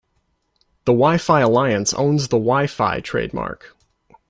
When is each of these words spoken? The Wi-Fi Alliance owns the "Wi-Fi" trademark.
The 0.85 0.93
Wi-Fi 0.93 1.41
Alliance 1.41 1.93
owns 1.93 2.29
the 2.29 2.37
"Wi-Fi" 2.39 3.01
trademark. 3.01 3.77